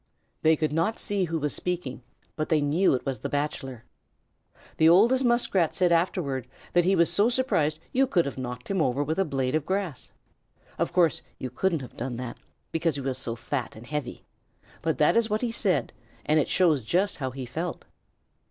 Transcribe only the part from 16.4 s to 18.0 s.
shows just how he felt.